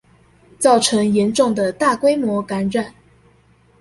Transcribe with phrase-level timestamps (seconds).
[0.57, 2.95] 造成嚴重的大規模感染